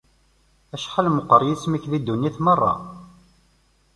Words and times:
Acḥal 0.75 1.07
meqqer 1.11 1.41
yisem-ik 1.47 1.85
di 1.91 1.99
ddunit 2.01 2.37
merra! 2.45 2.73